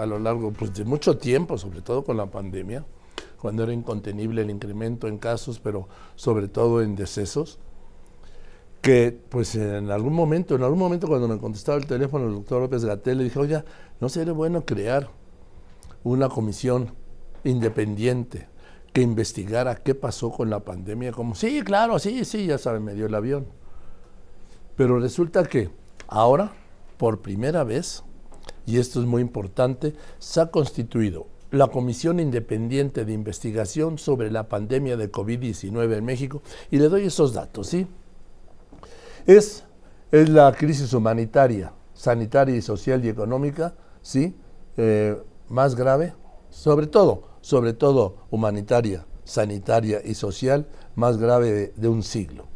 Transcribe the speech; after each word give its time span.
a 0.00 0.06
lo 0.06 0.18
largo 0.18 0.50
pues, 0.52 0.72
de 0.72 0.84
mucho 0.84 1.18
tiempo, 1.18 1.58
sobre 1.58 1.82
todo 1.82 2.02
con 2.04 2.16
la 2.16 2.26
pandemia, 2.26 2.86
cuando 3.38 3.64
era 3.64 3.72
incontenible 3.74 4.40
el 4.40 4.50
incremento 4.50 5.08
en 5.08 5.18
casos, 5.18 5.60
pero 5.60 5.88
sobre 6.16 6.48
todo 6.48 6.80
en 6.80 6.96
decesos, 6.96 7.58
que 8.80 9.18
pues 9.28 9.54
en 9.56 9.90
algún 9.90 10.14
momento, 10.14 10.54
en 10.54 10.62
algún 10.62 10.78
momento 10.78 11.06
cuando 11.06 11.28
me 11.28 11.36
contestaba 11.36 11.76
el 11.76 11.86
teléfono 11.86 12.26
el 12.28 12.34
doctor 12.34 12.62
López 12.62 12.82
Gatel, 12.82 13.18
le 13.18 13.24
dije, 13.24 13.38
oye, 13.38 13.62
¿no 14.00 14.08
sería 14.08 14.32
bueno 14.32 14.64
crear 14.64 15.10
una 16.02 16.30
comisión 16.30 16.94
independiente 17.44 18.48
que 18.94 19.02
investigara 19.02 19.74
qué 19.76 19.94
pasó 19.94 20.30
con 20.30 20.48
la 20.48 20.60
pandemia? 20.60 21.12
Como, 21.12 21.34
sí, 21.34 21.60
claro, 21.62 21.98
sí, 21.98 22.24
sí, 22.24 22.46
ya 22.46 22.56
saben, 22.56 22.84
me 22.84 22.94
dio 22.94 23.04
el 23.04 23.14
avión. 23.14 23.46
Pero 24.76 24.98
resulta 24.98 25.44
que 25.44 25.68
ahora, 26.08 26.52
por 26.96 27.20
primera 27.20 27.64
vez, 27.64 28.02
y 28.66 28.78
esto 28.78 29.00
es 29.00 29.06
muy 29.06 29.22
importante, 29.22 29.94
se 30.18 30.40
ha 30.40 30.50
constituido 30.50 31.26
la 31.50 31.68
Comisión 31.68 32.20
Independiente 32.20 33.04
de 33.04 33.12
Investigación 33.12 33.98
sobre 33.98 34.30
la 34.30 34.48
pandemia 34.48 34.96
de 34.96 35.10
COVID-19 35.10 35.96
en 35.96 36.04
México, 36.04 36.42
y 36.70 36.78
le 36.78 36.88
doy 36.88 37.06
esos 37.06 37.32
datos, 37.32 37.66
¿sí? 37.66 37.86
Es, 39.26 39.64
es 40.12 40.28
la 40.28 40.52
crisis 40.52 40.92
humanitaria, 40.92 41.72
sanitaria 41.92 42.56
y 42.56 42.62
social 42.62 43.04
y 43.04 43.08
económica, 43.08 43.74
¿sí? 44.00 44.34
Eh, 44.76 45.20
más 45.48 45.74
grave, 45.74 46.14
sobre 46.50 46.86
todo, 46.86 47.24
sobre 47.40 47.72
todo 47.72 48.16
humanitaria, 48.30 49.06
sanitaria 49.24 50.00
y 50.04 50.14
social, 50.14 50.66
más 50.94 51.18
grave 51.18 51.72
de 51.76 51.88
un 51.88 52.02
siglo. 52.02 52.49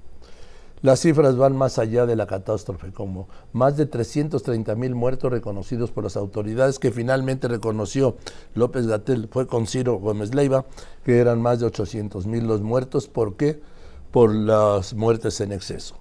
Las 0.84 1.00
cifras 1.00 1.38
van 1.38 1.56
más 1.56 1.78
allá 1.78 2.04
de 2.04 2.14
la 2.14 2.26
catástrofe, 2.26 2.92
como 2.92 3.26
más 3.54 3.78
de 3.78 3.86
330 3.86 4.74
mil 4.74 4.94
muertos 4.94 5.32
reconocidos 5.32 5.90
por 5.90 6.04
las 6.04 6.14
autoridades 6.14 6.78
que 6.78 6.90
finalmente 6.90 7.48
reconoció 7.48 8.18
López 8.52 8.86
Gatel, 8.86 9.30
fue 9.32 9.46
con 9.46 9.66
Ciro 9.66 9.94
Gómez 9.94 10.34
Leiva, 10.34 10.66
que 11.02 11.20
eran 11.20 11.40
más 11.40 11.60
de 11.60 11.64
800 11.68 12.26
mil 12.26 12.46
los 12.46 12.60
muertos. 12.60 13.08
¿Por 13.08 13.36
qué? 13.36 13.62
Por 14.10 14.34
las 14.34 14.92
muertes 14.92 15.40
en 15.40 15.52
exceso. 15.52 15.96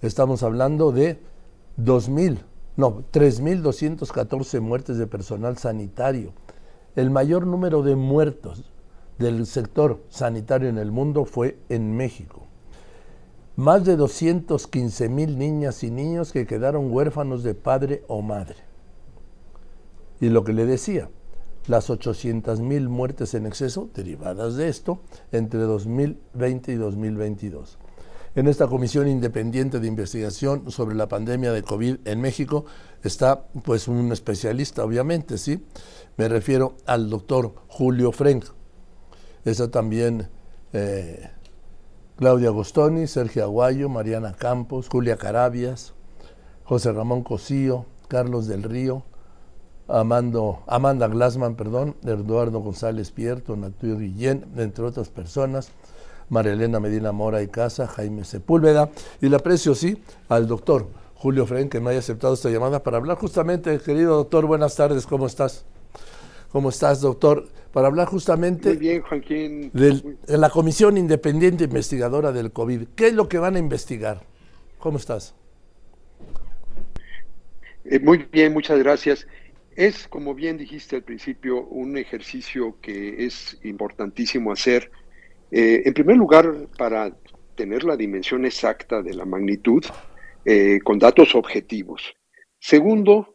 Estamos 0.00 0.42
hablando 0.42 0.90
de 0.90 1.20
2.000, 1.76 2.38
no, 2.78 3.04
3.214 3.12 4.62
muertes 4.62 4.96
de 4.96 5.06
personal 5.06 5.58
sanitario. 5.58 6.32
El 6.96 7.10
mayor 7.10 7.46
número 7.46 7.82
de 7.82 7.96
muertos 7.96 8.64
del 9.18 9.44
sector 9.44 10.02
sanitario 10.08 10.70
en 10.70 10.78
el 10.78 10.90
mundo 10.90 11.26
fue 11.26 11.58
en 11.68 11.94
México 11.94 12.43
más 13.56 13.84
de 13.84 13.96
215 13.96 15.08
mil 15.08 15.38
niñas 15.38 15.82
y 15.84 15.90
niños 15.90 16.32
que 16.32 16.46
quedaron 16.46 16.92
huérfanos 16.92 17.42
de 17.42 17.54
padre 17.54 18.04
o 18.08 18.22
madre. 18.22 18.56
Y 20.20 20.28
lo 20.28 20.44
que 20.44 20.52
le 20.52 20.66
decía, 20.66 21.10
las 21.66 21.90
800 21.90 22.60
mil 22.60 22.88
muertes 22.88 23.34
en 23.34 23.46
exceso 23.46 23.88
derivadas 23.94 24.56
de 24.56 24.68
esto 24.68 25.00
entre 25.32 25.60
2020 25.60 26.72
y 26.72 26.76
2022. 26.76 27.78
En 28.36 28.48
esta 28.48 28.66
comisión 28.66 29.06
independiente 29.06 29.78
de 29.78 29.86
investigación 29.86 30.68
sobre 30.70 30.96
la 30.96 31.06
pandemia 31.06 31.52
de 31.52 31.62
COVID 31.62 31.98
en 32.04 32.20
México 32.20 32.64
está 33.04 33.46
pues 33.64 33.86
un 33.86 34.10
especialista, 34.10 34.84
obviamente, 34.84 35.38
¿sí? 35.38 35.64
Me 36.16 36.28
refiero 36.28 36.76
al 36.84 37.08
doctor 37.08 37.54
Julio 37.68 38.10
Frenk. 38.10 38.46
Está 39.44 39.70
también 39.70 40.28
eh, 40.72 41.30
Claudia 42.16 42.50
Agostoni, 42.50 43.08
Sergio 43.08 43.42
Aguayo, 43.42 43.88
Mariana 43.88 44.34
Campos, 44.34 44.88
Julia 44.88 45.16
Carabias, 45.16 45.94
José 46.62 46.92
Ramón 46.92 47.24
Cosío, 47.24 47.86
Carlos 48.06 48.46
del 48.46 48.62
Río, 48.62 49.02
Amanda 49.88 51.08
Glassman, 51.08 51.56
perdón, 51.56 51.96
Eduardo 52.04 52.60
González 52.60 53.10
Pierto, 53.10 53.56
Natúo 53.56 53.98
Guillén, 53.98 54.46
entre 54.56 54.84
otras 54.84 55.08
personas, 55.08 55.70
María 56.28 56.52
Elena 56.52 56.78
Medina 56.78 57.10
Mora 57.12 57.42
y 57.42 57.48
Casa, 57.48 57.88
Jaime 57.88 58.24
Sepúlveda, 58.24 58.90
y 59.20 59.28
le 59.28 59.36
aprecio, 59.36 59.74
sí, 59.74 60.00
al 60.28 60.46
doctor 60.46 60.86
Julio 61.16 61.46
Fren, 61.46 61.68
que 61.68 61.80
me 61.80 61.90
haya 61.90 61.98
aceptado 61.98 62.34
esta 62.34 62.48
llamada 62.48 62.82
para 62.82 62.98
hablar 62.98 63.18
justamente, 63.18 63.78
querido 63.80 64.16
doctor, 64.16 64.46
buenas 64.46 64.76
tardes, 64.76 65.06
¿cómo 65.06 65.26
estás? 65.26 65.64
¿Cómo 66.52 66.68
estás, 66.68 67.00
doctor? 67.00 67.48
Para 67.74 67.88
hablar 67.88 68.06
justamente 68.06 68.76
de 68.76 70.12
la 70.28 70.48
Comisión 70.48 70.96
Independiente 70.96 71.64
Investigadora 71.64 72.30
del 72.30 72.52
COVID. 72.52 72.82
¿Qué 72.94 73.08
es 73.08 73.14
lo 73.14 73.28
que 73.28 73.38
van 73.38 73.56
a 73.56 73.58
investigar? 73.58 74.20
¿Cómo 74.78 74.96
estás? 74.96 75.34
Eh, 77.84 77.98
muy 77.98 78.28
bien, 78.30 78.52
muchas 78.52 78.78
gracias. 78.78 79.26
Es, 79.74 80.06
como 80.06 80.36
bien 80.36 80.56
dijiste 80.56 80.94
al 80.94 81.02
principio, 81.02 81.66
un 81.66 81.98
ejercicio 81.98 82.76
que 82.80 83.26
es 83.26 83.58
importantísimo 83.64 84.52
hacer. 84.52 84.92
Eh, 85.50 85.82
en 85.84 85.94
primer 85.94 86.16
lugar, 86.16 86.68
para 86.78 87.12
tener 87.56 87.82
la 87.82 87.96
dimensión 87.96 88.44
exacta 88.44 89.02
de 89.02 89.14
la 89.14 89.24
magnitud, 89.24 89.84
eh, 90.44 90.78
con 90.84 91.00
datos 91.00 91.34
objetivos. 91.34 92.14
Segundo, 92.60 93.33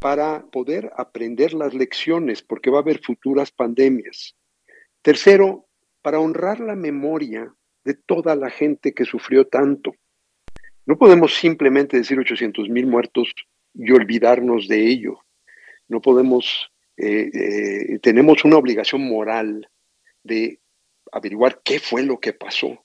para 0.00 0.46
poder 0.46 0.92
aprender 0.96 1.54
las 1.54 1.74
lecciones, 1.74 2.42
porque 2.42 2.70
va 2.70 2.78
a 2.78 2.82
haber 2.82 3.00
futuras 3.00 3.50
pandemias. 3.50 4.36
Tercero, 5.02 5.66
para 6.02 6.20
honrar 6.20 6.60
la 6.60 6.76
memoria 6.76 7.54
de 7.84 7.94
toda 7.94 8.36
la 8.36 8.50
gente 8.50 8.92
que 8.92 9.04
sufrió 9.04 9.46
tanto. 9.46 9.94
No 10.84 10.98
podemos 10.98 11.34
simplemente 11.34 11.96
decir 11.96 12.18
800 12.18 12.68
mil 12.68 12.86
muertos 12.86 13.32
y 13.74 13.90
olvidarnos 13.92 14.68
de 14.68 14.86
ello. 14.86 15.20
No 15.88 16.00
podemos, 16.00 16.70
eh, 16.96 17.30
eh, 17.32 17.98
tenemos 18.00 18.44
una 18.44 18.56
obligación 18.56 19.02
moral 19.02 19.68
de 20.22 20.60
averiguar 21.12 21.60
qué 21.64 21.78
fue 21.78 22.02
lo 22.02 22.18
que 22.18 22.32
pasó. 22.32 22.84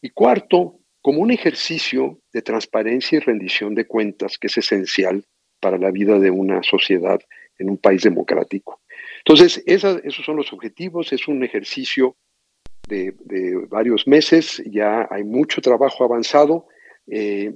Y 0.00 0.10
cuarto, 0.10 0.80
como 1.00 1.22
un 1.22 1.30
ejercicio 1.30 2.20
de 2.32 2.42
transparencia 2.42 3.16
y 3.16 3.20
rendición 3.20 3.74
de 3.74 3.86
cuentas, 3.86 4.38
que 4.38 4.48
es 4.48 4.58
esencial, 4.58 5.24
para 5.60 5.78
la 5.78 5.90
vida 5.90 6.18
de 6.18 6.30
una 6.30 6.62
sociedad 6.62 7.20
en 7.58 7.70
un 7.70 7.78
país 7.78 8.02
democrático. 8.02 8.80
Entonces, 9.18 9.62
esos 9.66 10.24
son 10.24 10.36
los 10.36 10.52
objetivos, 10.52 11.12
es 11.12 11.28
un 11.28 11.44
ejercicio 11.44 12.16
de, 12.88 13.14
varios 13.68 14.06
meses, 14.06 14.62
ya 14.66 15.06
hay 15.10 15.24
mucho 15.24 15.60
trabajo 15.60 16.04
avanzado. 16.04 16.66
Eh, 17.06 17.54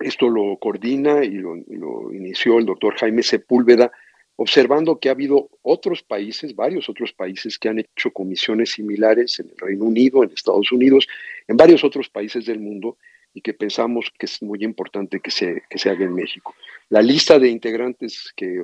esto 0.00 0.28
lo 0.28 0.56
coordina 0.58 1.24
y 1.24 1.32
lo, 1.32 1.56
lo, 1.68 2.12
inició 2.12 2.58
el 2.58 2.66
doctor 2.66 2.96
Jaime 2.96 3.22
Sepúlveda, 3.22 3.90
observando 4.36 4.98
que 4.98 5.08
ha 5.08 5.12
habido 5.12 5.50
otros 5.62 6.02
países, 6.02 6.54
varios 6.54 6.88
otros 6.88 7.12
países 7.12 7.58
que 7.58 7.68
han 7.68 7.78
hecho 7.80 8.12
comisiones 8.12 8.72
similares 8.72 9.38
en 9.40 9.50
el 9.50 9.56
Reino 9.58 9.84
Unido, 9.84 10.24
en 10.24 10.30
Estados 10.30 10.72
Unidos, 10.72 11.06
en 11.46 11.56
varios 11.56 11.84
otros 11.84 12.08
países 12.08 12.46
del 12.46 12.60
mundo, 12.60 12.96
y 13.34 13.40
que 13.40 13.54
pensamos 13.54 14.12
que 14.18 14.26
es 14.26 14.42
muy 14.42 14.62
importante 14.62 15.20
que 15.20 15.30
se, 15.30 15.62
que 15.68 15.78
se 15.78 15.90
haga 15.90 16.04
en 16.04 16.14
México. 16.14 16.54
La 16.88 17.00
lista 17.00 17.38
de 17.38 17.48
integrantes 17.48 18.32
que 18.36 18.62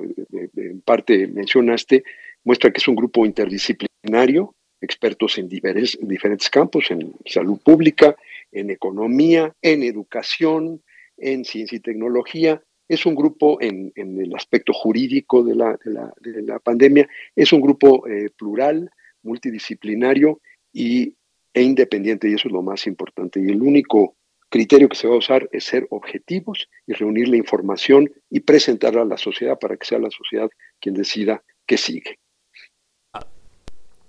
en 0.55 0.81
parte 0.81 1.27
mencionaste 1.27 2.03
muestra 2.43 2.71
que 2.71 2.77
es 2.77 2.87
un 2.87 2.95
grupo 2.95 3.25
interdisciplinario, 3.25 4.55
expertos 4.81 5.37
en 5.37 5.49
diferentes, 5.49 5.97
diferentes 6.01 6.49
campos, 6.49 6.91
en 6.91 7.13
salud 7.25 7.59
pública, 7.61 8.15
en 8.51 8.69
economía, 8.69 9.53
en 9.61 9.83
educación, 9.83 10.81
en 11.17 11.43
ciencia 11.43 11.77
y 11.77 11.81
tecnología. 11.81 12.61
Es 12.87 13.05
un 13.05 13.15
grupo 13.15 13.61
en, 13.61 13.91
en 13.95 14.19
el 14.21 14.33
aspecto 14.35 14.73
jurídico 14.73 15.43
de 15.43 15.55
la, 15.55 15.77
de 15.83 15.91
la, 15.91 16.13
de 16.21 16.41
la 16.41 16.59
pandemia, 16.59 17.07
es 17.35 17.51
un 17.51 17.61
grupo 17.61 18.07
eh, 18.07 18.29
plural, 18.37 18.89
multidisciplinario 19.21 20.39
y, 20.71 21.13
e 21.53 21.61
independiente, 21.61 22.29
y 22.29 22.33
eso 22.33 22.47
es 22.47 22.53
lo 22.53 22.61
más 22.61 22.87
importante. 22.87 23.41
Y 23.41 23.49
el 23.49 23.61
único 23.61 24.15
criterio 24.49 24.89
que 24.89 24.95
se 24.95 25.07
va 25.07 25.15
a 25.15 25.19
usar 25.19 25.49
es 25.51 25.63
ser 25.63 25.87
objetivos 25.91 26.69
y 26.85 26.93
reunir 26.93 27.27
la 27.29 27.37
información 27.37 28.11
y 28.29 28.41
presentarla 28.41 29.03
a 29.03 29.05
la 29.05 29.17
sociedad 29.17 29.57
para 29.59 29.77
que 29.77 29.85
sea 29.85 29.99
la 29.99 30.11
sociedad 30.11 30.49
quien 30.79 30.95
decida 30.95 31.43
qué 31.65 31.77
sigue. 31.77 32.19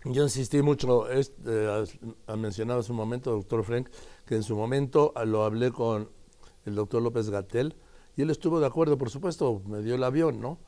Yo 0.05 0.23
insistí 0.23 0.63
mucho, 0.63 1.11
eh, 1.11 1.23
ha 2.27 2.37
mencionado 2.37 2.81
hace 2.81 2.91
un 2.91 2.97
momento, 2.97 3.33
doctor 3.33 3.63
Frank, 3.65 3.91
que 4.25 4.35
en 4.35 4.43
su 4.43 4.57
momento 4.57 5.13
lo 5.27 5.45
hablé 5.45 5.71
con 5.71 6.09
el 6.65 6.75
doctor 6.75 7.03
López 7.03 7.29
Gatel 7.29 7.77
y 8.17 8.23
él 8.23 8.31
estuvo 8.31 8.61
de 8.61 8.67
acuerdo, 8.67 8.97
por 8.97 9.11
supuesto, 9.11 9.63
me 9.67 9.83
dio 9.83 9.95
el 9.95 10.05
avión, 10.05 10.41
¿no? 10.41 10.59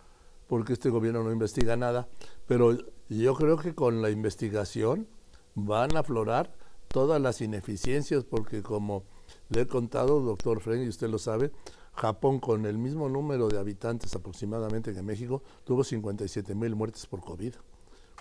Porque 0.48 0.74
este 0.74 0.90
gobierno 0.90 1.24
no 1.24 1.32
investiga 1.32 1.76
nada, 1.76 2.08
pero 2.46 2.76
yo 3.08 3.34
creo 3.34 3.56
que 3.56 3.74
con 3.74 4.02
la 4.02 4.10
investigación 4.10 5.08
van 5.54 5.96
a 5.96 6.00
aflorar 6.00 6.54
todas 6.88 7.20
las 7.20 7.40
ineficiencias, 7.40 8.24
porque 8.24 8.62
como 8.62 9.04
le 9.52 9.62
he 9.62 9.66
contado, 9.66 10.20
doctor 10.20 10.60
Frank, 10.60 10.80
y 10.82 10.88
usted 10.88 11.08
lo 11.08 11.18
sabe, 11.18 11.50
Japón 11.94 12.40
con 12.40 12.66
el 12.66 12.78
mismo 12.78 13.08
número 13.08 13.48
de 13.48 13.58
habitantes 13.58 14.14
aproximadamente 14.14 14.94
que 14.94 15.02
México 15.02 15.42
tuvo 15.64 15.84
57 15.84 16.54
mil 16.54 16.74
muertes 16.74 17.06
por 17.06 17.20
COVID. 17.20 17.54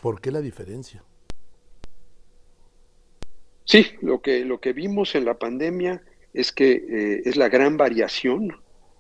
¿Por 0.02 0.20
qué 0.20 0.32
la 0.32 0.42
diferencia? 0.42 1.04
Sí, 3.64 3.88
lo 4.02 4.22
que, 4.22 4.44
lo 4.44 4.60
que 4.60 4.74
vimos 4.74 5.16
en 5.16 5.26
la 5.26 5.36
pandemia 5.36 6.02
es 6.34 6.52
que 6.52 6.72
eh, 6.72 7.22
es 7.26 7.38
la 7.38 7.50
gran 7.50 7.78
variación 7.78 8.58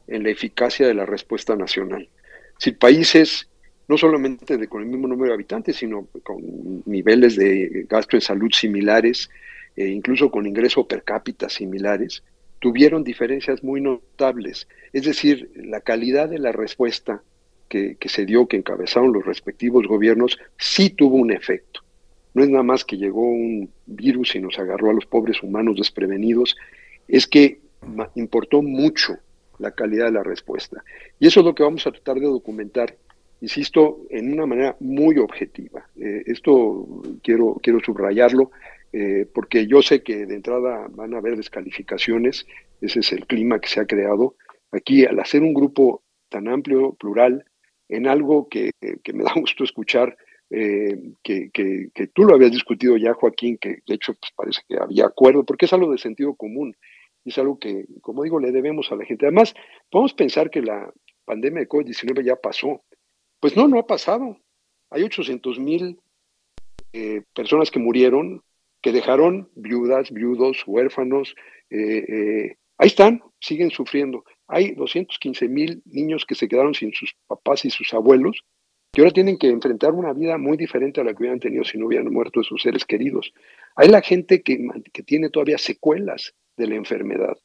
en 0.07 0.23
la 0.23 0.29
eficacia 0.29 0.87
de 0.87 0.93
la 0.93 1.05
respuesta 1.05 1.55
nacional. 1.55 2.07
Si 2.57 2.71
países 2.71 3.49
no 3.87 3.97
solamente 3.97 4.57
de, 4.57 4.67
con 4.67 4.83
el 4.83 4.87
mismo 4.87 5.07
número 5.07 5.31
de 5.31 5.33
habitantes, 5.33 5.75
sino 5.75 6.07
con 6.23 6.39
niveles 6.85 7.35
de 7.35 7.85
gasto 7.89 8.15
en 8.15 8.21
salud 8.21 8.49
similares, 8.53 9.29
e 9.75 9.87
incluso 9.87 10.29
con 10.29 10.45
ingreso 10.45 10.87
per 10.87 11.03
cápita 11.03 11.49
similares, 11.49 12.23
tuvieron 12.59 13.03
diferencias 13.03 13.63
muy 13.63 13.81
notables. 13.81 14.67
Es 14.93 15.03
decir, 15.03 15.51
la 15.55 15.81
calidad 15.81 16.29
de 16.29 16.39
la 16.39 16.51
respuesta 16.51 17.23
que, 17.69 17.95
que, 17.99 18.09
se 18.09 18.25
dio, 18.25 18.47
que 18.47 18.57
encabezaron 18.57 19.13
los 19.13 19.25
respectivos 19.25 19.87
gobiernos, 19.87 20.37
sí 20.57 20.89
tuvo 20.89 21.15
un 21.15 21.31
efecto. 21.31 21.81
No 22.33 22.43
es 22.43 22.49
nada 22.49 22.63
más 22.63 22.85
que 22.85 22.97
llegó 22.97 23.23
un 23.23 23.69
virus 23.85 24.35
y 24.35 24.39
nos 24.39 24.57
agarró 24.59 24.89
a 24.89 24.93
los 24.93 25.05
pobres 25.05 25.41
humanos 25.43 25.77
desprevenidos, 25.77 26.55
es 27.07 27.27
que 27.27 27.59
importó 28.15 28.61
mucho 28.61 29.17
la 29.59 29.71
calidad 29.71 30.05
de 30.05 30.11
la 30.11 30.23
respuesta. 30.23 30.83
Y 31.19 31.27
eso 31.27 31.39
es 31.41 31.45
lo 31.45 31.55
que 31.55 31.63
vamos 31.63 31.85
a 31.85 31.91
tratar 31.91 32.19
de 32.19 32.25
documentar, 32.25 32.95
insisto, 33.41 34.01
en 34.09 34.33
una 34.33 34.45
manera 34.45 34.75
muy 34.79 35.17
objetiva. 35.17 35.85
Eh, 35.99 36.23
esto 36.25 37.03
quiero, 37.23 37.59
quiero 37.61 37.79
subrayarlo, 37.79 38.51
eh, 38.93 39.25
porque 39.33 39.67
yo 39.67 39.81
sé 39.81 40.03
que 40.03 40.25
de 40.25 40.35
entrada 40.35 40.87
van 40.89 41.13
a 41.13 41.17
haber 41.17 41.37
descalificaciones, 41.37 42.45
ese 42.81 42.99
es 42.99 43.11
el 43.13 43.25
clima 43.25 43.59
que 43.59 43.69
se 43.69 43.79
ha 43.79 43.85
creado. 43.85 44.35
Aquí, 44.71 45.05
al 45.05 45.19
hacer 45.19 45.41
un 45.41 45.53
grupo 45.53 46.03
tan 46.29 46.47
amplio, 46.47 46.93
plural, 46.93 47.45
en 47.89 48.07
algo 48.07 48.47
que, 48.49 48.71
me 49.13 49.23
da 49.23 49.33
gusto 49.35 49.63
escuchar, 49.63 50.17
eh, 50.49 50.97
que, 51.23 51.49
que, 51.51 52.07
tú 52.13 52.23
lo 52.23 52.35
habías 52.35 52.51
discutido 52.51 52.97
ya, 52.97 53.13
Joaquín, 53.13 53.57
que 53.57 53.81
de 53.87 53.93
hecho 53.93 54.13
pues, 54.13 54.31
parece 54.35 54.61
que 54.67 54.77
había 54.77 55.05
acuerdo, 55.05 55.45
porque 55.45 55.65
es 55.65 55.73
algo 55.73 55.91
de 55.91 55.97
sentido 55.97 56.35
común 56.35 56.75
es 57.25 57.37
algo 57.37 57.59
que, 57.59 57.85
como 58.01 58.23
digo, 58.23 58.39
le 58.39 58.51
debemos 58.51 58.91
a 58.91 58.95
la 58.95 59.05
gente. 59.05 59.25
Además, 59.25 59.53
podemos 59.89 60.13
pensar 60.13 60.49
que 60.49 60.61
la 60.61 60.91
pandemia 61.25 61.61
de 61.61 61.69
COVID-19 61.69 62.23
ya 62.23 62.35
pasó. 62.35 62.83
Pues 63.39 63.55
no, 63.55 63.67
no 63.67 63.79
ha 63.79 63.87
pasado. 63.87 64.37
Hay 64.89 65.03
800 65.03 65.59
mil 65.59 65.99
eh, 66.93 67.23
personas 67.33 67.71
que 67.71 67.79
murieron, 67.79 68.43
que 68.81 68.91
dejaron 68.91 69.49
viudas, 69.55 70.11
viudos, 70.11 70.63
huérfanos. 70.65 71.35
Eh, 71.69 72.05
eh, 72.07 72.55
ahí 72.77 72.87
están, 72.87 73.21
siguen 73.39 73.71
sufriendo. 73.71 74.23
Hay 74.47 74.71
215 74.73 75.47
mil 75.47 75.81
niños 75.85 76.25
que 76.25 76.35
se 76.35 76.47
quedaron 76.47 76.73
sin 76.73 76.93
sus 76.93 77.15
papás 77.27 77.63
y 77.65 77.69
sus 77.69 77.93
abuelos, 77.93 78.43
que 78.91 79.01
ahora 79.01 79.13
tienen 79.13 79.37
que 79.37 79.47
enfrentar 79.47 79.93
una 79.93 80.13
vida 80.13 80.37
muy 80.37 80.57
diferente 80.57 80.99
a 80.99 81.03
la 81.03 81.11
que 81.11 81.23
hubieran 81.23 81.39
tenido 81.39 81.63
si 81.63 81.77
no 81.77 81.87
hubieran 81.87 82.11
muerto 82.11 82.43
sus 82.43 82.61
seres 82.61 82.85
queridos. 82.85 83.33
Hay 83.75 83.87
la 83.87 84.01
gente 84.01 84.41
que, 84.41 84.67
que 84.91 85.03
tiene 85.03 85.29
todavía 85.29 85.57
secuelas 85.57 86.33
de 86.57 86.67
la 86.67 86.75
enfermedad. 86.75 87.37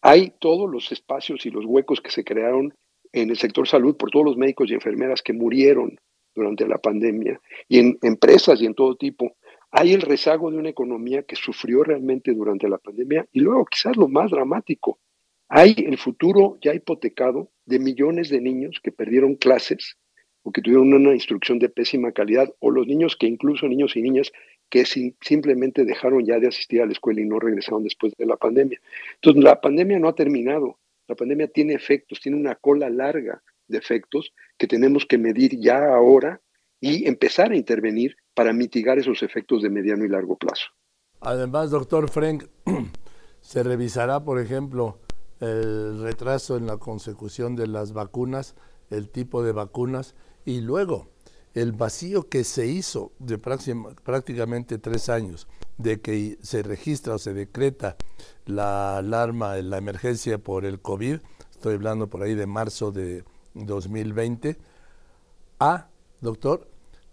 Hay 0.00 0.32
todos 0.40 0.70
los 0.70 0.90
espacios 0.90 1.44
y 1.44 1.50
los 1.50 1.64
huecos 1.64 2.00
que 2.00 2.10
se 2.10 2.24
crearon 2.24 2.74
en 3.12 3.30
el 3.30 3.36
sector 3.36 3.68
salud 3.68 3.96
por 3.96 4.10
todos 4.10 4.24
los 4.24 4.36
médicos 4.36 4.70
y 4.70 4.74
enfermeras 4.74 5.22
que 5.22 5.32
murieron 5.32 5.98
durante 6.34 6.66
la 6.66 6.78
pandemia 6.78 7.40
y 7.68 7.78
en 7.78 7.98
empresas 8.02 8.60
y 8.60 8.66
en 8.66 8.74
todo 8.74 8.96
tipo. 8.96 9.36
Hay 9.72 9.94
el 9.94 10.02
rezago 10.02 10.50
de 10.50 10.58
una 10.58 10.68
economía 10.68 11.22
que 11.22 11.34
sufrió 11.34 11.82
realmente 11.82 12.32
durante 12.34 12.68
la 12.68 12.78
pandemia 12.78 13.26
y 13.32 13.40
luego 13.40 13.64
quizás 13.64 13.96
lo 13.96 14.06
más 14.06 14.30
dramático, 14.30 14.98
hay 15.48 15.74
el 15.78 15.98
futuro 15.98 16.58
ya 16.62 16.74
hipotecado 16.74 17.50
de 17.66 17.78
millones 17.78 18.28
de 18.28 18.40
niños 18.40 18.80
que 18.82 18.92
perdieron 18.92 19.34
clases 19.34 19.96
o 20.42 20.52
que 20.52 20.60
tuvieron 20.60 20.92
una 20.92 21.14
instrucción 21.14 21.58
de 21.58 21.68
pésima 21.68 22.12
calidad, 22.12 22.52
o 22.58 22.70
los 22.70 22.86
niños 22.86 23.16
que 23.16 23.26
incluso 23.26 23.68
niños 23.68 23.96
y 23.96 24.02
niñas 24.02 24.32
que 24.68 24.84
simplemente 24.84 25.84
dejaron 25.84 26.24
ya 26.24 26.38
de 26.38 26.48
asistir 26.48 26.82
a 26.82 26.86
la 26.86 26.92
escuela 26.92 27.20
y 27.20 27.26
no 27.26 27.38
regresaron 27.38 27.84
después 27.84 28.12
de 28.18 28.26
la 28.26 28.36
pandemia. 28.36 28.80
Entonces, 29.14 29.44
la 29.44 29.60
pandemia 29.60 29.98
no 29.98 30.08
ha 30.08 30.14
terminado. 30.14 30.78
La 31.06 31.14
pandemia 31.14 31.48
tiene 31.48 31.74
efectos, 31.74 32.20
tiene 32.20 32.38
una 32.38 32.54
cola 32.56 32.90
larga 32.90 33.42
de 33.68 33.78
efectos 33.78 34.32
que 34.58 34.66
tenemos 34.66 35.06
que 35.06 35.18
medir 35.18 35.58
ya 35.60 35.94
ahora 35.94 36.40
y 36.80 37.06
empezar 37.06 37.52
a 37.52 37.56
intervenir 37.56 38.16
para 38.34 38.52
mitigar 38.52 38.98
esos 38.98 39.22
efectos 39.22 39.62
de 39.62 39.70
mediano 39.70 40.04
y 40.04 40.08
largo 40.08 40.36
plazo. 40.36 40.66
Además, 41.20 41.70
doctor 41.70 42.08
Frank, 42.10 42.44
se 43.40 43.62
revisará, 43.62 44.24
por 44.24 44.40
ejemplo, 44.40 44.98
el 45.40 46.00
retraso 46.00 46.56
en 46.56 46.66
la 46.66 46.78
consecución 46.78 47.56
de 47.56 47.66
las 47.66 47.92
vacunas, 47.92 48.54
el 48.90 49.08
tipo 49.08 49.42
de 49.42 49.52
vacunas 49.52 50.14
y 50.44 50.60
luego 50.60 51.08
el 51.54 51.72
vacío 51.72 52.28
que 52.28 52.44
se 52.44 52.66
hizo 52.66 53.12
de 53.18 53.38
prácticamente 53.38 54.78
tres 54.78 55.08
años 55.08 55.48
de 55.78 56.00
que 56.00 56.38
se 56.42 56.62
registra 56.62 57.14
o 57.14 57.18
se 57.18 57.34
decreta 57.34 57.96
la 58.46 58.98
alarma, 58.98 59.56
la 59.56 59.78
emergencia 59.78 60.38
por 60.38 60.64
el 60.64 60.80
COVID, 60.80 61.18
estoy 61.50 61.74
hablando 61.74 62.08
por 62.08 62.22
ahí 62.22 62.34
de 62.34 62.46
marzo 62.46 62.92
de 62.92 63.24
2020, 63.54 64.56
a, 65.58 65.88
doctor, 66.20 66.68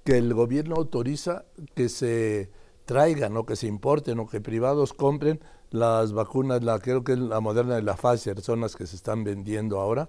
que 0.10 0.18
el 0.18 0.34
gobierno 0.34 0.76
autoriza 0.76 1.46
que 1.76 1.88
se 1.88 2.50
traigan 2.86 3.38
o 3.38 3.46
que 3.46 3.56
se 3.56 3.68
importen 3.68 4.18
o 4.18 4.28
que 4.28 4.42
privados 4.42 4.92
compren 4.92 5.40
las 5.70 6.14
vacunas, 6.14 6.64
la, 6.64 6.80
creo 6.80 7.04
que 7.04 7.12
es 7.12 7.20
la 7.20 7.40
moderna 7.42 7.76
de 7.76 7.84
la 7.84 7.96
Pfizer, 7.96 8.42
son 8.42 8.62
las 8.62 8.76
que 8.76 8.88
se 8.88 8.96
están 8.96 9.24
vendiendo 9.24 9.80
ahora, 9.80 10.08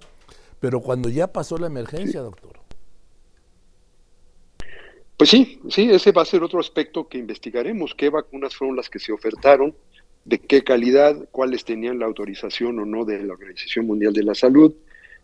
pero 0.59 0.81
cuando 0.81 1.11
ya 1.11 1.27
pasó 1.27 1.59
la 1.59 1.67
emergencia, 1.67 2.23
doctor. 2.23 2.53
Pues 5.19 5.29
sí, 5.29 5.61
sí, 5.69 5.91
ese 5.91 6.13
va 6.13 6.23
a 6.23 6.25
ser 6.25 6.43
otro 6.43 6.61
aspecto 6.61 7.07
que 7.07 7.19
investigaremos. 7.19 7.95
¿Qué 7.95 8.09
vacunas 8.09 8.57
fueron 8.57 8.77
las 8.77 8.89
que 8.89 8.99
se 8.99 9.13
ofertaron? 9.13 9.75
¿De 10.25 10.39
qué 10.39 10.65
calidad? 10.65 11.29
¿Cuáles 11.31 11.67
tenían 11.67 11.99
la 11.99 12.07
autorización 12.07 12.79
o 12.79 12.87
no 12.87 13.05
de 13.05 13.23
la 13.23 13.35
Organización 13.35 13.87
Mundial 13.87 14.15
de 14.15 14.23
la 14.23 14.35
Salud? 14.35 14.75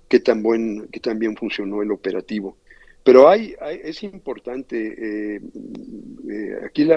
¿Qué 0.07 0.21
tan, 0.21 0.43
buen, 0.43 0.89
qué 0.93 1.01
tan 1.01 1.19
bien 1.19 1.35
funcionó 1.35 1.81
el 1.81 1.93
operativo? 1.93 2.59
Pero 3.07 3.29
hay, 3.29 3.55
es 3.85 4.03
importante, 4.03 4.77
eh, 5.37 5.41
eh, 6.29 6.57
aquí 6.67 6.89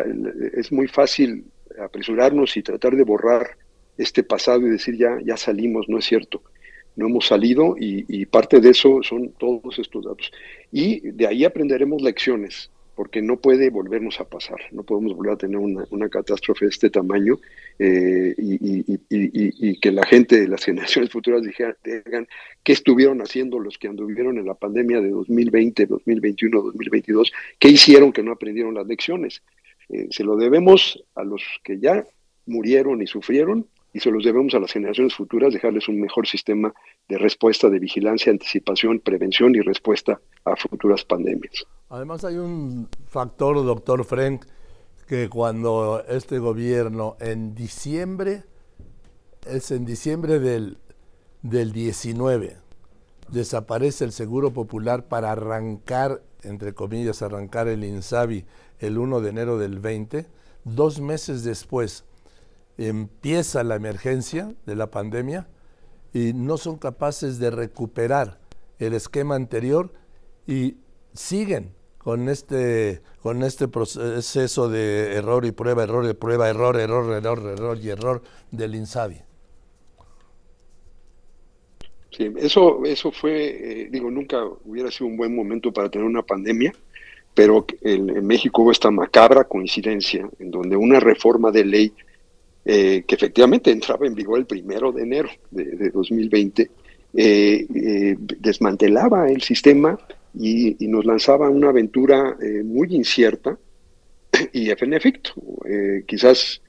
es 0.53 0.71
muy 0.71 0.87
fácil 0.87 1.45
apresurarnos 1.79 2.57
y 2.57 2.63
tratar 2.63 2.95
de 2.95 3.03
borrar 3.03 3.55
este 3.95 4.23
pasado 4.23 4.65
y 4.65 4.71
decir 4.71 4.97
ya, 4.97 5.19
ya 5.23 5.37
salimos, 5.37 5.87
no 5.87 5.99
es 5.99 6.05
cierto. 6.05 6.41
No 6.95 7.05
hemos 7.05 7.27
salido 7.27 7.75
y, 7.79 8.05
y 8.07 8.25
parte 8.25 8.59
de 8.59 8.71
eso 8.71 9.03
son 9.03 9.33
todos 9.33 9.77
estos 9.77 10.03
datos. 10.03 10.31
Y 10.71 11.11
de 11.11 11.27
ahí 11.27 11.45
aprenderemos 11.45 12.01
lecciones 12.01 12.71
porque 12.99 13.21
no 13.21 13.37
puede 13.37 13.69
volvernos 13.69 14.19
a 14.19 14.25
pasar, 14.25 14.59
no 14.73 14.83
podemos 14.83 15.15
volver 15.15 15.31
a 15.31 15.37
tener 15.37 15.55
una, 15.57 16.09
catástrofe 16.09 16.65
de 16.65 16.69
este 16.71 16.89
tamaño 16.89 17.39
eh, 17.79 18.35
y, 18.37 19.79
que 19.79 19.91
la 19.93 20.05
gente 20.05 20.41
de 20.41 20.49
las 20.49 20.65
generaciones 20.65 21.09
futuras 21.09 21.41
digan 21.41 22.27
qué 22.61 22.73
estuvieron 22.73 23.21
haciendo 23.21 23.57
los 23.57 23.77
que 23.77 23.87
anduvieron 23.87 24.37
en 24.37 24.45
la 24.45 24.53
pandemia 24.53 24.99
de 24.99 25.11
2020, 25.11 25.85
2021, 25.85 26.61
2022, 26.61 27.31
qué 27.57 27.69
hicieron 27.69 28.11
que 28.11 28.21
no 28.21 28.33
aprendieron 28.33 28.73
las 28.73 28.85
lecciones. 28.85 29.43
Eh, 29.87 30.09
se 30.11 30.25
lo 30.25 30.35
debemos 30.35 31.01
a 31.15 31.23
los 31.23 31.41
que 31.63 31.79
ya 31.79 32.03
murieron 32.47 33.01
y 33.01 33.07
sufrieron 33.07 33.65
y 33.93 33.99
se 33.99 34.11
los 34.11 34.23
debemos 34.23 34.53
a 34.53 34.59
las 34.59 34.71
generaciones 34.71 35.15
futuras 35.15 35.53
dejarles 35.53 35.87
un 35.87 35.99
mejor 35.99 36.27
sistema 36.27 36.73
de 37.07 37.17
respuesta, 37.17 37.69
de 37.69 37.79
vigilancia, 37.79 38.31
anticipación, 38.31 38.99
prevención 38.99 39.55
y 39.55 39.61
respuesta 39.61 40.19
a 40.45 40.55
futuras 40.55 41.03
pandemias. 41.03 41.65
Además 41.89 42.23
hay 42.23 42.37
un 42.37 42.87
factor, 43.07 43.55
doctor 43.65 44.05
Frank, 44.05 44.45
que 45.07 45.27
cuando 45.27 46.03
este 46.07 46.37
gobierno 46.37 47.17
en 47.19 47.55
diciembre, 47.55 48.43
es 49.47 49.71
en 49.71 49.85
diciembre 49.85 50.39
del, 50.39 50.77
del 51.41 51.71
19, 51.71 52.57
desaparece 53.29 54.05
el 54.05 54.11
Seguro 54.11 54.51
Popular 54.51 55.07
para 55.07 55.31
arrancar, 55.31 56.21
entre 56.43 56.73
comillas, 56.73 57.23
arrancar 57.23 57.67
el 57.67 57.83
INSABI 57.83 58.45
el 58.79 58.97
1 58.97 59.21
de 59.21 59.29
enero 59.29 59.57
del 59.57 59.79
20, 59.79 60.27
dos 60.63 61.01
meses 61.01 61.43
después 61.43 62.05
empieza 62.87 63.63
la 63.63 63.75
emergencia 63.75 64.53
de 64.65 64.75
la 64.75 64.89
pandemia 64.89 65.47
y 66.13 66.33
no 66.33 66.57
son 66.57 66.77
capaces 66.77 67.37
de 67.37 67.51
recuperar 67.51 68.39
el 68.79 68.93
esquema 68.93 69.35
anterior 69.35 69.91
y 70.47 70.77
siguen 71.13 71.73
con 71.97 72.29
este, 72.29 73.01
con 73.21 73.43
este 73.43 73.67
proceso 73.67 74.69
de 74.69 75.13
error 75.13 75.45
y 75.45 75.51
prueba, 75.51 75.83
error 75.83 76.09
y 76.09 76.13
prueba, 76.13 76.49
error, 76.49 76.79
error, 76.79 77.13
error, 77.13 77.39
error 77.45 77.77
y 77.81 77.89
error 77.89 78.23
del 78.51 78.75
INSABI. 78.75 79.21
Sí, 82.11 82.33
eso, 82.37 82.83
eso 82.85 83.11
fue, 83.11 83.81
eh, 83.83 83.89
digo, 83.91 84.09
nunca 84.09 84.43
hubiera 84.65 84.89
sido 84.89 85.07
un 85.07 85.17
buen 85.17 85.35
momento 85.35 85.71
para 85.71 85.89
tener 85.89 86.07
una 86.07 86.23
pandemia, 86.23 86.73
pero 87.33 87.65
en 87.81 88.25
México 88.25 88.63
hubo 88.63 88.71
esta 88.71 88.89
macabra 88.89 89.43
coincidencia 89.43 90.27
en 90.39 90.49
donde 90.49 90.75
una 90.75 90.99
reforma 90.99 91.51
de 91.51 91.65
ley 91.65 91.93
eh, 92.71 93.03
que 93.07 93.15
efectivamente 93.15 93.71
entraba 93.71 94.05
en 94.05 94.13
vigor 94.13 94.37
el 94.37 94.45
primero 94.45 94.91
de 94.91 95.01
enero 95.01 95.29
de, 95.49 95.89
2020, 95.89 96.69
eh, 97.15 98.15
desmantelaba 98.19 99.27
el 99.27 99.41
sistema 99.41 99.97
y, 100.35 100.87
nos 100.87 101.03
lanzaba 101.03 101.49
una 101.49 101.69
aventura 101.69 102.37
eh, 102.39 102.61
muy 102.63 102.95
incierta 102.95 103.57
y 104.53 104.69
en 104.69 104.93
efecto, 104.93 105.33
eh, 105.65 106.03
quizás 106.07 106.61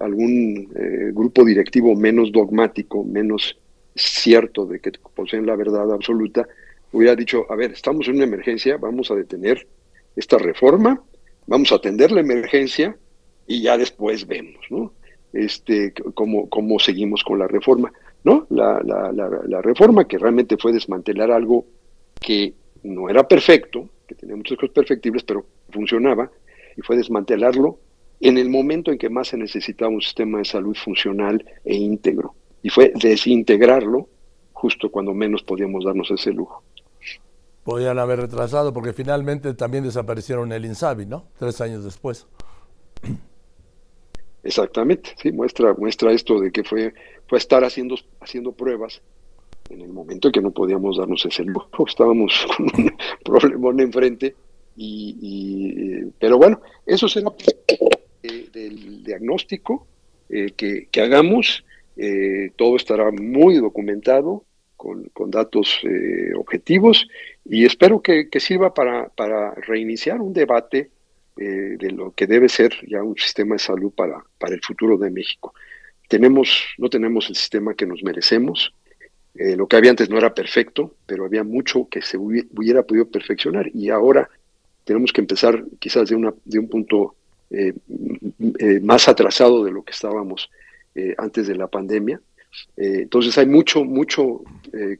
algún 0.00 0.70
eh, 0.74 1.10
grupo 1.12 1.44
directivo 1.44 1.96
menos 1.96 2.30
dogmático, 2.30 3.04
menos 3.04 3.58
cierto 3.96 4.66
de 4.66 4.78
que 4.78 4.92
poseen 5.14 5.46
la 5.46 5.56
verdad 5.56 5.92
absoluta, 5.92 6.46
hubiera 6.92 7.16
dicho, 7.16 7.46
a 7.50 7.56
ver, 7.56 7.72
estamos 7.72 8.06
en 8.06 8.16
una 8.16 8.24
emergencia, 8.24 8.76
vamos 8.76 9.10
a 9.10 9.16
detener 9.16 9.66
esta 10.14 10.38
reforma, 10.38 11.02
vamos 11.46 11.72
a 11.72 11.76
atender 11.76 12.12
la 12.12 12.20
emergencia 12.20 12.96
y 13.48 13.62
ya 13.62 13.76
después 13.76 14.26
vemos, 14.28 14.64
¿no? 14.70 14.92
Este, 15.32 15.92
cómo, 16.14 16.48
cómo 16.48 16.78
seguimos 16.78 17.22
con 17.22 17.38
la 17.38 17.46
reforma, 17.46 17.92
¿no? 18.24 18.46
La, 18.50 18.80
la, 18.82 19.62
reforma 19.62 20.06
que 20.06 20.18
realmente 20.18 20.56
fue 20.56 20.72
desmantelar 20.72 21.30
algo 21.30 21.66
que 22.20 22.54
no 22.82 23.08
era 23.08 23.26
perfecto, 23.26 23.88
que 24.08 24.14
tenía 24.14 24.36
muchas 24.36 24.58
cosas 24.58 24.74
perfectibles, 24.74 25.22
pero 25.22 25.44
funcionaba, 25.70 26.30
y 26.76 26.82
fue 26.82 26.96
desmantelarlo 26.96 27.78
en 28.20 28.38
el 28.38 28.50
momento 28.50 28.90
en 28.90 28.98
que 28.98 29.08
más 29.08 29.28
se 29.28 29.36
necesitaba 29.36 29.90
un 29.90 30.02
sistema 30.02 30.38
de 30.38 30.44
salud 30.44 30.76
funcional 30.76 31.44
e 31.64 31.74
íntegro. 31.74 32.34
Y 32.62 32.68
fue 32.68 32.92
desintegrarlo 32.94 34.08
justo 34.52 34.90
cuando 34.90 35.14
menos 35.14 35.42
podíamos 35.42 35.84
darnos 35.84 36.10
ese 36.10 36.32
lujo. 36.32 36.62
Podían 37.64 37.98
haber 37.98 38.20
retrasado 38.20 38.72
porque 38.72 38.92
finalmente 38.92 39.54
también 39.54 39.84
desaparecieron 39.84 40.52
el 40.52 40.64
INSABI, 40.64 41.06
¿no? 41.06 41.24
Tres 41.38 41.60
años 41.60 41.84
después. 41.84 42.26
Exactamente, 44.42 45.10
sí, 45.20 45.32
muestra, 45.32 45.74
muestra 45.74 46.12
esto 46.12 46.40
de 46.40 46.50
que 46.50 46.64
fue, 46.64 46.94
fue 47.26 47.38
estar 47.38 47.62
haciendo, 47.62 47.96
haciendo 48.20 48.52
pruebas 48.52 49.02
en 49.68 49.82
el 49.82 49.92
momento 49.92 50.28
en 50.28 50.32
que 50.32 50.40
no 50.40 50.50
podíamos 50.50 50.96
darnos 50.98 51.24
ese 51.24 51.44
lujo, 51.44 51.84
estábamos 51.86 52.46
con 52.56 52.66
un 52.66 52.96
problemón 53.24 53.80
enfrente, 53.80 54.34
y, 54.76 56.06
pero 56.18 56.38
bueno, 56.38 56.60
eso 56.86 57.06
será 57.06 57.30
del 58.22 59.04
diagnóstico 59.04 59.86
eh, 60.30 60.52
que, 60.56 61.00
hagamos, 61.02 61.64
eh, 61.96 62.50
todo 62.56 62.76
estará 62.76 63.10
muy 63.10 63.56
documentado, 63.56 64.44
con, 64.76 65.30
datos 65.30 65.80
eh, 65.84 66.32
objetivos, 66.34 67.06
y 67.44 67.66
espero 67.66 68.00
que, 68.00 68.28
sirva 68.40 68.72
para 68.72 69.54
reiniciar 69.54 70.22
un 70.22 70.32
debate 70.32 70.90
eh, 71.36 71.76
de 71.78 71.90
lo 71.92 72.10
que 72.10 72.26
debe 72.26 72.48
ser 72.48 72.74
ya 72.86 73.02
un 73.02 73.16
sistema 73.16 73.54
de 73.54 73.60
salud 73.60 73.92
para, 73.92 74.22
para 74.38 74.54
el 74.54 74.60
futuro 74.60 74.98
de 74.98 75.10
México. 75.10 75.54
Tenemos, 76.08 76.66
no 76.76 76.90
tenemos 76.90 77.28
el 77.28 77.36
sistema 77.36 77.72
que 77.74 77.86
nos 77.86 78.02
merecemos. 78.02 78.74
Eh, 79.34 79.56
lo 79.56 79.66
que 79.66 79.76
había 79.76 79.90
antes 79.90 80.10
no 80.10 80.18
era 80.18 80.34
perfecto, 80.34 80.96
pero 81.06 81.24
había 81.24 81.44
mucho 81.44 81.88
que 81.88 82.02
se 82.02 82.18
hubiera 82.18 82.82
podido 82.82 83.08
perfeccionar 83.08 83.70
y 83.72 83.88
ahora 83.90 84.28
tenemos 84.84 85.12
que 85.12 85.20
empezar 85.20 85.64
quizás 85.78 86.10
de, 86.10 86.16
una, 86.16 86.34
de 86.44 86.58
un 86.58 86.68
punto 86.68 87.14
eh, 87.50 87.72
más 88.82 89.08
atrasado 89.08 89.64
de 89.64 89.72
lo 89.72 89.82
que 89.82 89.92
estábamos 89.92 90.50
antes 91.16 91.46
de 91.46 91.54
la 91.54 91.68
pandemia. 91.68 92.20
entonces 92.76 93.38
hay 93.38 93.46
mucho, 93.46 93.84
mucho 93.84 94.42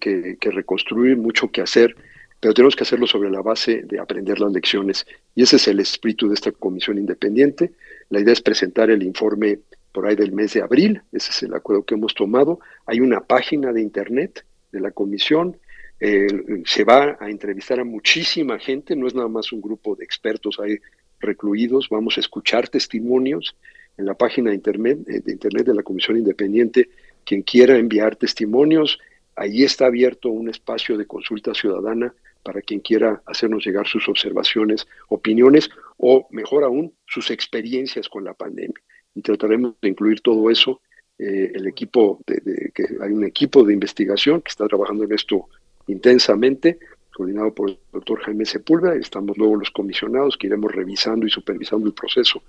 que, 0.01 0.39
reconstruir, 0.41 1.17
mucho 1.17 1.51
que 1.51 1.61
hacer 1.61 1.97
pero 2.41 2.55
tenemos 2.55 2.75
que 2.75 2.85
hacerlo 2.85 3.07
sobre 3.07 3.31
la 3.31 3.43
base 3.43 3.83
de 3.85 4.01
aprender 4.01 4.41
las 4.41 4.51
lecciones. 4.51 5.07
Y 5.35 5.43
ese 5.43 5.57
es 5.57 5.69
el 5.69 5.79
espíritu 5.79 6.27
de 6.27 6.35
esta 6.35 6.51
comisión 6.51 6.99
independiente. 6.99 7.73
La 8.09 8.21
idea 8.21 8.33
es 8.33 8.41
presentar 8.41 8.91
el 8.91 9.03
informe 9.03 9.59
por 9.93 10.07
ahí 10.07 10.17
del 10.17 10.33
mes 10.33 10.55
de 10.55 10.63
abril, 10.63 11.03
ese 11.13 11.31
es 11.31 11.43
el 11.43 11.55
acuerdo 11.55 11.85
que 11.85 11.95
hemos 11.95 12.15
tomado. 12.15 12.61
Hay 12.87 13.01
una 13.01 13.21
página 13.21 13.73
de 13.73 13.83
internet 13.83 14.45
de 14.73 14.81
la 14.81 14.93
comisión, 14.93 15.57
eh, 15.99 16.29
se 16.65 16.85
va 16.85 17.19
a 17.21 17.29
entrevistar 17.29 17.81
a 17.81 17.85
muchísima 17.85 18.59
gente, 18.59 18.97
no 18.97 19.07
es 19.07 19.15
nada 19.15 19.29
más 19.29 19.53
un 19.53 19.61
grupo 19.61 19.97
de 19.97 20.05
expertos 20.05 20.59
ahí 20.61 20.79
recluidos, 21.19 21.89
vamos 21.91 22.17
a 22.17 22.21
escuchar 22.21 22.69
testimonios 22.69 23.57
en 23.99 24.07
la 24.07 24.15
página 24.15 24.51
de 24.51 24.57
internet, 24.57 25.01
eh, 25.09 25.21
de 25.21 25.33
internet 25.33 25.67
de 25.67 25.75
la 25.75 25.83
Comisión 25.83 26.17
Independiente. 26.17 26.89
Quien 27.25 27.43
quiera 27.43 27.77
enviar 27.77 28.17
testimonios, 28.17 28.99
ahí 29.37 29.63
está 29.63 29.87
abierto 29.87 30.31
un 30.31 30.49
espacio 30.49 30.97
de 30.97 31.07
consulta 31.07 31.53
ciudadana 31.53 32.15
para 32.43 32.63
quien 32.63 32.81
quiera 32.81 33.23
hacernos 33.27 33.65
llegar 33.65 33.87
sus 33.87 34.09
observaciones, 34.09 34.87
opiniones 35.09 35.71
o, 35.97 36.27
mejor 36.31 36.65
aún, 36.65 36.95
sus 37.07 37.31
experiencias 37.31 38.09
con 38.09 38.25
la 38.25 38.35
pandemia. 38.35 38.81
Y 39.15 39.23
trataremos 39.23 39.75
de 39.81 39.89
incluir 39.89 40.21
todo 40.21 40.51
eso. 40.51 40.81
Eh, 41.19 41.53
el 41.55 41.67
equipo, 41.67 42.21
de, 42.27 42.73
que 42.75 42.87
hay 43.01 43.13
un 43.13 43.25
equipo 43.25 43.63
de 43.65 43.75
investigación 43.75 44.41
que 44.41 44.49
está 44.49 44.67
trabajando 44.67 45.05
en 45.05 45.13
esto 45.13 45.49
intensamente, 45.87 46.79
coordinado 47.13 47.55
por 47.55 47.71
el 47.71 47.79
doctor 47.93 48.21
Jaime 48.23 48.47
Sepúlveda, 48.47 48.95
estamos 48.95 49.37
luego 49.37 49.57
los 49.57 49.71
comisionados 49.71 50.39
que 50.39 50.47
iremos 50.47 50.73
revisando 50.73 51.27
y 51.27 51.31
supervisando 51.31 51.87
el 51.87 51.93
proceso, 51.93 52.43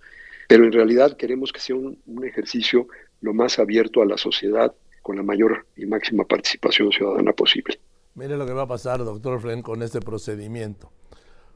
pero 0.47 0.63
en 0.63 0.71
realidad 0.71 1.17
queremos 1.17 1.51
que 1.51 1.59
sea 1.59 1.75
un, 1.75 1.97
un 2.05 2.25
ejercicio 2.25 2.87
lo 3.19 3.33
más 3.33 3.59
abierto 3.59 4.01
a 4.01 4.05
la 4.05 4.17
sociedad, 4.17 4.73
con 5.01 5.17
la 5.17 5.23
mayor 5.23 5.65
y 5.75 5.85
máxima 5.85 6.23
participación 6.25 6.91
ciudadana 6.91 7.33
posible. 7.33 7.79
Mire 8.15 8.37
lo 8.37 8.45
que 8.45 8.53
va 8.53 8.63
a 8.63 8.67
pasar, 8.67 9.03
doctor 9.03 9.39
Fren, 9.39 9.61
con 9.61 9.81
este 9.81 10.01
procedimiento. 10.01 10.91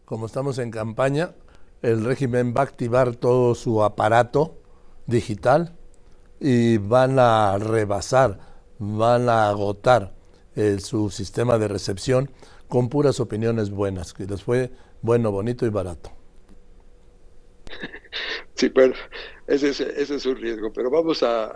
Como 0.05 0.25
estamos 0.25 0.57
en 0.57 0.71
campaña, 0.71 1.35
el 1.81 2.05
régimen 2.05 2.53
va 2.55 2.62
a 2.62 2.63
activar 2.63 3.15
todo 3.15 3.55
su 3.55 3.83
aparato 3.83 4.57
digital 5.05 5.75
y 6.39 6.77
van 6.77 7.19
a 7.19 7.57
rebasar, 7.57 8.39
van 8.79 9.29
a 9.29 9.50
agotar 9.50 10.13
eh, 10.55 10.79
su 10.79 11.09
sistema 11.09 11.57
de 11.57 11.67
recepción 11.67 12.31
con 12.69 12.89
puras 12.89 13.19
opiniones 13.19 13.69
buenas, 13.69 14.13
que 14.13 14.25
les 14.25 14.41
fue 14.41 14.71
bueno, 15.01 15.31
bonito 15.31 15.65
y 15.65 15.69
barato. 15.69 16.12
Sí, 18.53 18.69
pero 18.69 18.93
ese 19.47 19.69
es, 19.69 19.81
ese 19.81 20.15
es 20.15 20.25
un 20.25 20.38
riesgo, 20.38 20.71
pero 20.71 20.89
vamos 20.89 21.21
a, 21.24 21.51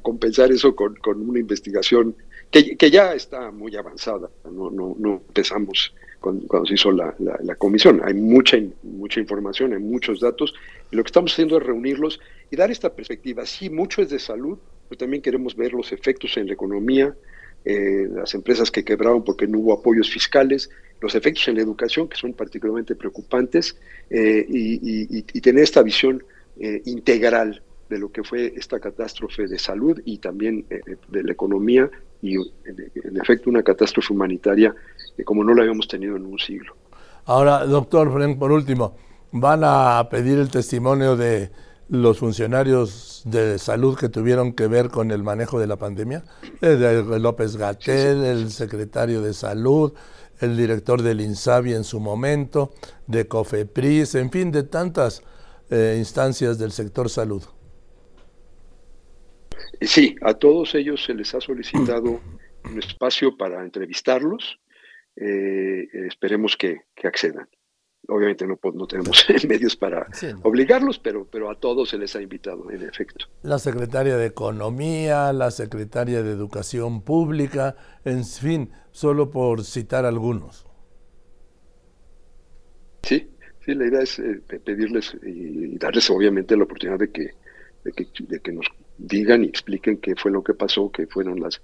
compensar 0.00 0.50
eso 0.50 0.74
con, 0.74 0.96
una 1.04 1.38
investigación 1.38 2.16
que, 2.52 2.90
ya 2.90 3.14
está 3.14 3.50
muy 3.50 3.74
avanzada. 3.76 4.30
No, 4.44 4.70
no, 4.70 5.22
empezamos 5.26 5.94
cuando 6.20 6.66
se 6.66 6.74
hizo 6.74 6.92
la, 6.92 7.14
la, 7.18 7.54
comisión. 7.56 8.00
Hay 8.04 8.14
mucha, 8.14 8.58
mucha 8.82 9.18
información, 9.18 9.72
hay 9.72 9.80
muchos 9.80 10.20
datos, 10.20 10.54
y 10.90 10.96
lo 10.96 11.02
que 11.02 11.08
estamos 11.08 11.32
haciendo 11.32 11.56
es 11.56 11.64
reunirlos 11.64 12.20
y 12.50 12.56
dar 12.56 12.70
esta 12.70 12.94
perspectiva. 12.94 13.44
Sí, 13.46 13.70
mucho 13.70 14.02
es 14.02 14.10
de 14.10 14.18
salud, 14.18 14.58
pero 14.88 14.98
también 14.98 15.22
queremos 15.22 15.56
ver 15.56 15.72
los 15.72 15.90
efectos 15.90 16.36
en 16.36 16.46
la 16.46 16.52
economía, 16.52 17.16
eh, 17.64 18.06
las 18.12 18.34
empresas 18.34 18.70
que 18.70 18.84
quebraron 18.84 19.24
porque 19.24 19.46
no 19.46 19.58
hubo 19.58 19.72
apoyos 19.72 20.10
fiscales, 20.10 20.70
los 21.00 21.14
efectos 21.14 21.48
en 21.48 21.56
la 21.56 21.62
educación, 21.62 22.08
que 22.08 22.16
son 22.16 22.34
particularmente 22.34 22.94
preocupantes, 22.94 23.76
eh, 24.10 24.44
y, 24.48 25.22
tener 25.40 25.64
esta 25.64 25.82
visión 25.82 26.22
eh, 26.60 26.82
integral 26.84 27.62
de 27.88 27.98
lo 27.98 28.12
que 28.12 28.22
fue 28.22 28.52
esta 28.56 28.78
catástrofe 28.78 29.48
de 29.48 29.58
salud 29.58 30.00
y 30.04 30.18
también 30.18 30.64
de 30.68 31.22
la 31.22 31.32
economía 31.32 31.90
y 32.22 32.36
en 32.36 33.20
efecto 33.20 33.50
una 33.50 33.62
catástrofe 33.62 34.12
humanitaria 34.12 34.74
como 35.24 35.44
no 35.44 35.54
la 35.54 35.62
habíamos 35.62 35.88
tenido 35.88 36.16
en 36.16 36.24
un 36.24 36.38
siglo. 36.38 36.74
Ahora, 37.24 37.66
doctor 37.66 38.12
Frank, 38.12 38.38
por 38.38 38.52
último, 38.52 38.96
¿van 39.32 39.60
a 39.64 40.08
pedir 40.10 40.38
el 40.38 40.50
testimonio 40.50 41.16
de 41.16 41.50
los 41.88 42.18
funcionarios 42.18 43.22
de 43.26 43.58
salud 43.58 43.98
que 43.98 44.08
tuvieron 44.08 44.52
que 44.54 44.66
ver 44.66 44.88
con 44.88 45.10
el 45.10 45.22
manejo 45.22 45.60
de 45.60 45.66
la 45.66 45.76
pandemia? 45.76 46.24
De 46.60 47.18
López 47.18 47.56
Gatel, 47.56 48.24
el 48.24 48.50
secretario 48.50 49.20
de 49.20 49.34
salud, 49.34 49.92
el 50.40 50.56
director 50.56 51.02
del 51.02 51.20
INSABI 51.20 51.74
en 51.74 51.84
su 51.84 52.00
momento, 52.00 52.72
de 53.06 53.28
COFEPRIS, 53.28 54.14
en 54.14 54.30
fin, 54.30 54.50
de 54.50 54.62
tantas 54.64 55.22
eh, 55.70 55.96
instancias 55.98 56.58
del 56.58 56.72
sector 56.72 57.08
salud. 57.08 57.42
Sí, 59.86 60.16
a 60.22 60.34
todos 60.34 60.74
ellos 60.74 61.04
se 61.04 61.14
les 61.14 61.34
ha 61.34 61.40
solicitado 61.40 62.20
un 62.64 62.78
espacio 62.78 63.36
para 63.36 63.62
entrevistarlos. 63.62 64.58
Eh, 65.16 65.86
esperemos 66.06 66.56
que, 66.56 66.80
accedan. 67.02 67.48
Obviamente 68.08 68.46
no, 68.46 68.58
no 68.74 68.86
tenemos 68.86 69.24
medios 69.48 69.76
para 69.76 70.06
obligarlos, 70.42 70.98
pero, 70.98 71.26
pero 71.30 71.50
a 71.50 71.54
todos 71.54 71.90
se 71.90 71.98
les 71.98 72.16
ha 72.16 72.22
invitado, 72.22 72.70
en 72.70 72.82
efecto. 72.82 73.26
La 73.42 73.58
secretaria 73.58 74.16
de 74.16 74.26
Economía, 74.26 75.32
la 75.32 75.50
secretaria 75.50 76.22
de 76.22 76.32
Educación 76.32 77.02
Pública, 77.02 77.76
en 78.04 78.24
fin, 78.24 78.72
solo 78.90 79.30
por 79.30 79.64
citar 79.64 80.04
algunos. 80.04 80.66
Sí, 83.02 83.32
Sí, 83.64 83.74
la 83.74 83.86
idea 83.86 84.00
es 84.00 84.18
eh, 84.18 84.40
pedirles 84.64 85.16
y 85.22 85.78
darles 85.78 86.10
obviamente 86.10 86.56
la 86.56 86.64
oportunidad 86.64 86.98
de 86.98 87.10
que, 87.10 87.30
de 87.84 88.40
que, 88.40 88.52
nos 88.52 88.66
digan 88.98 89.44
y 89.44 89.48
expliquen 89.48 89.98
qué 89.98 90.14
fue 90.16 90.30
lo 90.30 90.42
que 90.42 90.54
pasó, 90.54 90.90
qué 90.90 91.06
fueron 91.06 91.40
las 91.40 91.60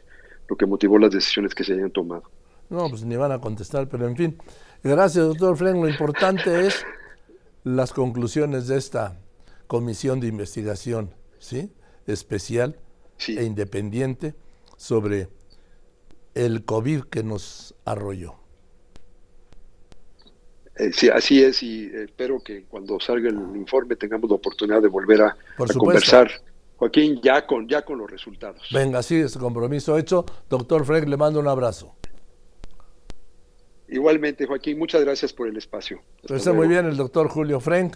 lo 0.48 0.56
que 0.56 0.66
motivó 0.66 0.98
las 0.98 1.10
decisiones 1.10 1.54
que 1.54 1.62
se 1.62 1.74
hayan 1.74 1.90
tomado. 1.90 2.22
No, 2.70 2.88
pues 2.88 3.04
ni 3.04 3.16
van 3.16 3.32
a 3.32 3.40
contestar, 3.40 3.88
pero 3.88 4.08
en 4.08 4.16
fin. 4.16 4.38
Gracias, 4.82 5.26
doctor 5.26 5.56
Fren. 5.56 5.80
Lo 5.80 5.88
importante 5.88 6.66
es 6.66 6.84
las 7.64 7.92
conclusiones 7.92 8.66
de 8.66 8.78
esta 8.78 9.18
comisión 9.66 10.20
de 10.20 10.28
investigación, 10.28 11.14
¿sí? 11.38 11.70
Especial 12.06 12.76
e 13.26 13.44
independiente 13.44 14.34
sobre 14.76 15.28
el 16.34 16.64
COVID 16.64 17.04
que 17.04 17.22
nos 17.22 17.74
arrolló. 17.84 18.36
Eh, 20.76 20.92
sí, 20.92 21.08
así 21.08 21.42
es 21.42 21.62
y 21.62 21.86
espero 21.86 22.40
que 22.40 22.62
cuando 22.64 23.00
salga 23.00 23.28
el 23.28 23.56
informe 23.56 23.96
tengamos 23.96 24.30
la 24.30 24.36
oportunidad 24.36 24.80
de 24.80 24.88
volver 24.88 25.22
a, 25.22 25.36
conversar. 25.76 26.30
Joaquín, 26.78 27.20
ya 27.22 27.44
con, 27.44 27.68
ya 27.68 27.82
con 27.82 27.98
los 27.98 28.08
resultados. 28.08 28.62
Venga, 28.72 29.02
sí, 29.02 29.16
ese 29.16 29.38
compromiso 29.38 29.98
hecho. 29.98 30.24
Doctor 30.48 30.84
Frank, 30.84 31.08
le 31.08 31.16
mando 31.16 31.40
un 31.40 31.48
abrazo. 31.48 31.94
Igualmente, 33.88 34.46
Joaquín, 34.46 34.78
muchas 34.78 35.02
gracias 35.02 35.32
por 35.32 35.48
el 35.48 35.56
espacio. 35.56 36.00
está 36.28 36.52
muy 36.52 36.68
bien 36.68 36.86
el 36.86 36.96
doctor 36.96 37.28
Julio 37.28 37.58
Frank, 37.58 37.86